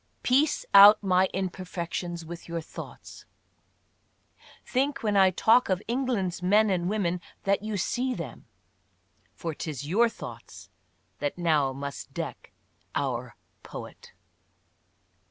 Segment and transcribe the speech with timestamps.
[0.23, 3.25] "Piece out my imperfections with your thoughts,"
[4.65, 8.47] think when I talk of England's men and women that you see them."
[9.35, 10.71] For 'tis your thoughts
[11.19, 12.51] that now must deck
[12.95, 14.13] our" poet.